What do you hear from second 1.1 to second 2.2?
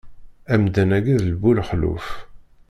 d bu lekluf.